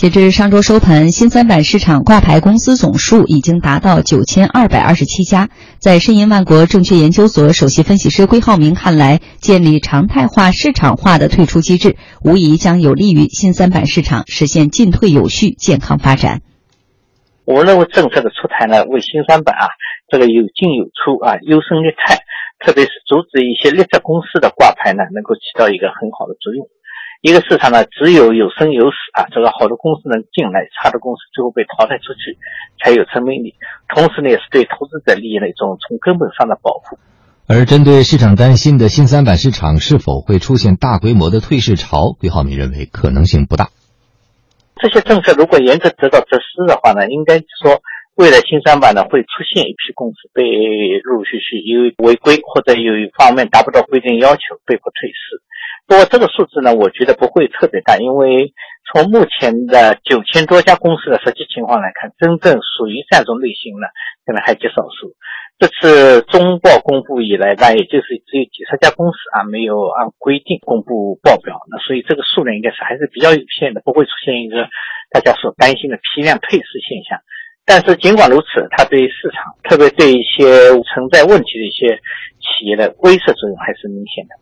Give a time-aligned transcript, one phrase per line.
[0.00, 5.50] 截至上周收盘，新三板市场挂牌公司总数已经达到九千二百二十七家。
[5.78, 16.40] 在申银万国证券研究所首席分析师归浩明看来，建立常态化、市场化的退出机制，无疑将有利于新三板市场实现进退有序、健康发展。
[17.44, 19.68] 我认为政策的出台呢，为新三板啊
[20.10, 22.24] 这个有进有出啊，优胜劣汰，
[22.64, 26.64] 特别是阻止一些劣质公司的挂牌呢，能够起到一个很好的作用。
[27.20, 32.38] 一个市场呢，只有有生有死啊，这个好的公司能进来，差的公司最后被淘汰出去，
[32.82, 33.54] 才有生命力。
[33.94, 36.98] 同时呢，也是对投资者利益的一种从根本上的保护。
[37.46, 43.68] 而针对市场担心的新三板市场是否会出现大规模的退市潮，桂浩明认为可能性不大。
[44.76, 47.82] 这些政策如果严格得到实施的话呢，应该说。
[48.16, 50.44] 未来新三板呢会出现一批公司被
[51.04, 55.39] 陆陆续续因为违规或者有一方面达不到规定要求被迫退市。
[55.90, 58.54] 不过这个数字呢，我觉得不会特别大，因为
[58.86, 63.90] 从目前的九千多家公司的实际情况来看，真正属于这种类型的
[64.24, 65.18] 可能还极少数。
[65.58, 74.70] 这次中报公布以来，那也就是只有几十家公司啊没有按规定公布报表，那所以这个数量应该是还是比较有限的，不会出现一个
[75.10, 77.18] 大家所担心的批量退市现象。
[77.66, 81.98] 但是尽管如此，它对市场，特别对一些存在问题的一些
[82.38, 84.38] 企业的威慑作用还是明显的。